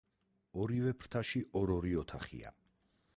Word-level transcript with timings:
ორივე 0.61 0.93
ფრთაში 1.03 1.43
ორ-ორი 1.61 1.93
ოთახია. 2.05 2.55